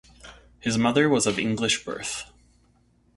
His 0.59 0.79
mother 0.79 1.07
was 1.07 1.27
of 1.27 1.37
English 1.37 1.85
birth. 1.85 2.25